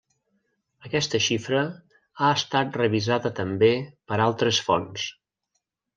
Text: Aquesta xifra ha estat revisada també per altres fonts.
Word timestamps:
Aquesta 0.87 1.19
xifra 1.25 1.59
ha 2.25 2.31
estat 2.39 2.79
revisada 2.81 3.33
també 3.41 3.71
per 4.13 4.19
altres 4.29 4.63
fonts. 4.71 5.05